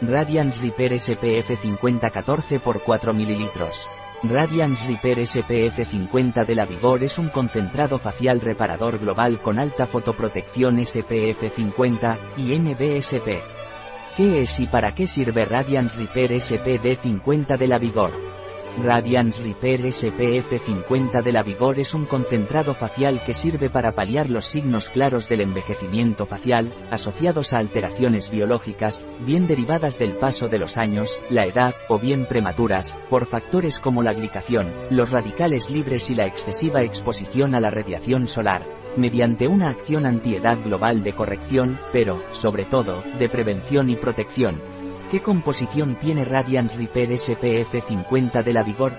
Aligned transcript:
Radiance 0.00 0.60
Repair 0.62 1.00
SPF 1.00 1.60
50 1.60 2.10
14 2.10 2.60
por 2.60 2.82
4 2.82 3.12
ml. 3.12 3.50
Radiance 4.22 4.86
Repair 4.86 5.26
SPF 5.26 5.90
50 5.90 6.44
de 6.44 6.54
la 6.54 6.66
Vigor 6.66 7.02
es 7.02 7.18
un 7.18 7.28
concentrado 7.30 7.98
facial 7.98 8.40
reparador 8.40 9.00
global 9.00 9.40
con 9.42 9.58
alta 9.58 9.88
fotoprotección 9.88 10.78
SPF 10.78 11.52
50 11.52 12.18
y 12.36 12.56
NBSP. 12.60 13.42
¿Qué 14.16 14.40
es 14.40 14.60
y 14.60 14.66
para 14.68 14.94
qué 14.94 15.08
sirve 15.08 15.44
Radiance 15.44 15.98
Repair 15.98 16.40
SPF 16.40 17.02
50 17.02 17.56
de 17.56 17.66
la 17.66 17.78
Vigor? 17.78 18.37
Radiance 18.82 19.42
Repair 19.42 19.92
SPF 19.92 20.64
50 20.64 21.22
de 21.22 21.32
la 21.32 21.42
Vigor 21.42 21.80
es 21.80 21.94
un 21.94 22.04
concentrado 22.06 22.74
facial 22.74 23.20
que 23.24 23.34
sirve 23.34 23.70
para 23.70 23.92
paliar 23.92 24.30
los 24.30 24.44
signos 24.44 24.88
claros 24.88 25.28
del 25.28 25.40
envejecimiento 25.40 26.26
facial, 26.26 26.72
asociados 26.90 27.52
a 27.52 27.58
alteraciones 27.58 28.30
biológicas, 28.30 29.04
bien 29.26 29.48
derivadas 29.48 29.98
del 29.98 30.12
paso 30.12 30.48
de 30.48 30.60
los 30.60 30.76
años, 30.76 31.18
la 31.28 31.44
edad, 31.44 31.74
o 31.88 31.98
bien 31.98 32.26
prematuras, 32.26 32.94
por 33.10 33.26
factores 33.26 33.80
como 33.80 34.02
la 34.02 34.12
glicación, 34.12 34.72
los 34.90 35.10
radicales 35.10 35.70
libres 35.70 36.08
y 36.10 36.14
la 36.14 36.26
excesiva 36.26 36.82
exposición 36.82 37.56
a 37.56 37.60
la 37.60 37.70
radiación 37.70 38.28
solar, 38.28 38.62
mediante 38.96 39.48
una 39.48 39.70
acción 39.70 40.06
antiedad 40.06 40.56
global 40.64 41.02
de 41.02 41.14
corrección, 41.14 41.80
pero, 41.92 42.22
sobre 42.30 42.64
todo, 42.64 43.02
de 43.18 43.28
prevención 43.28 43.90
y 43.90 43.96
protección, 43.96 44.60
¿Qué 45.10 45.22
composición 45.22 45.96
tiene 45.98 46.26
Radiance 46.26 46.76
Repair 46.76 47.16
SPF 47.16 47.82
50 47.88 48.42
de 48.42 48.52
la 48.52 48.62
Vigor? 48.62 48.92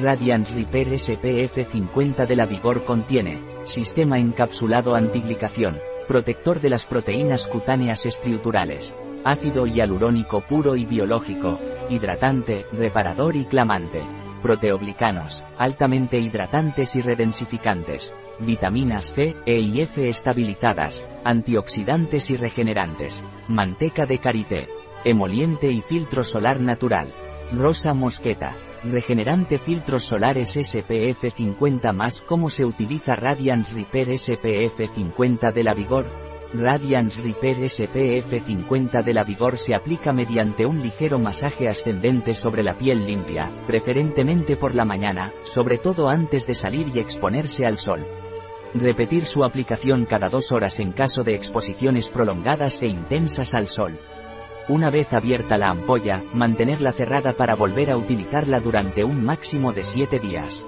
Radiance 0.00 0.52
Repair 0.56 0.98
SPF 0.98 1.70
50 1.70 2.26
de 2.26 2.34
la 2.34 2.46
Vigor 2.46 2.84
contiene 2.84 3.44
sistema 3.62 4.18
encapsulado 4.18 4.96
antiglicación, 4.96 5.78
protector 6.08 6.60
de 6.60 6.68
las 6.68 6.84
proteínas 6.84 7.46
cutáneas 7.46 8.06
estructurales, 8.06 8.92
ácido 9.24 9.68
hialurónico 9.68 10.40
puro 10.40 10.74
y 10.74 10.84
biológico, 10.84 11.60
hidratante, 11.88 12.66
reparador 12.72 13.36
y 13.36 13.44
clamante, 13.44 14.02
proteoglicanos, 14.42 15.44
altamente 15.58 16.18
hidratantes 16.18 16.96
y 16.96 17.02
redensificantes, 17.02 18.12
vitaminas 18.40 19.14
C, 19.14 19.36
E 19.46 19.60
y 19.60 19.80
F 19.82 20.08
estabilizadas, 20.08 21.06
antioxidantes 21.22 22.30
y 22.30 22.36
regenerantes, 22.36 23.22
manteca 23.46 24.06
de 24.06 24.18
karité, 24.18 24.81
Emoliente 25.04 25.72
y 25.72 25.80
filtro 25.80 26.22
solar 26.22 26.60
natural. 26.60 27.12
Rosa 27.52 27.92
mosqueta. 27.92 28.56
Regenerante 28.84 29.58
filtros 29.58 30.04
solares 30.04 30.50
SPF 30.50 31.34
50 31.34 31.92
más 31.92 32.20
¿Cómo 32.20 32.48
se 32.50 32.64
utiliza 32.64 33.16
Radiance 33.16 33.74
Repair 33.74 34.16
SPF 34.16 34.94
50 34.94 35.50
de 35.50 35.64
la 35.64 35.74
Vigor? 35.74 36.06
Radiance 36.54 37.20
Repair 37.20 37.68
SPF 37.68 38.46
50 38.46 39.02
de 39.02 39.12
la 39.12 39.24
Vigor 39.24 39.58
se 39.58 39.74
aplica 39.74 40.12
mediante 40.12 40.66
un 40.66 40.80
ligero 40.80 41.18
masaje 41.18 41.68
ascendente 41.68 42.32
sobre 42.34 42.62
la 42.62 42.78
piel 42.78 43.04
limpia, 43.04 43.50
preferentemente 43.66 44.56
por 44.56 44.76
la 44.76 44.84
mañana, 44.84 45.32
sobre 45.42 45.78
todo 45.78 46.08
antes 46.08 46.46
de 46.46 46.54
salir 46.54 46.86
y 46.94 47.00
exponerse 47.00 47.66
al 47.66 47.78
sol. 47.78 48.06
Repetir 48.72 49.24
su 49.24 49.42
aplicación 49.42 50.04
cada 50.04 50.28
dos 50.28 50.52
horas 50.52 50.78
en 50.78 50.92
caso 50.92 51.24
de 51.24 51.34
exposiciones 51.34 52.08
prolongadas 52.08 52.82
e 52.82 52.86
intensas 52.86 53.52
al 53.52 53.66
sol. 53.66 53.98
Una 54.68 54.90
vez 54.90 55.12
abierta 55.12 55.58
la 55.58 55.70
ampolla, 55.70 56.22
mantenerla 56.32 56.92
cerrada 56.92 57.32
para 57.32 57.56
volver 57.56 57.90
a 57.90 57.96
utilizarla 57.96 58.60
durante 58.60 59.02
un 59.02 59.24
máximo 59.24 59.72
de 59.72 59.82
7 59.82 60.20
días. 60.20 60.66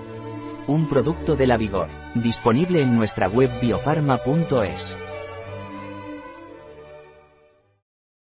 Un 0.66 0.88
producto 0.88 1.36
de 1.36 1.46
la 1.46 1.56
Vigor, 1.56 1.88
disponible 2.14 2.82
en 2.82 2.96
nuestra 2.96 3.28
web 3.28 3.50
biofarma.es. 3.60 4.98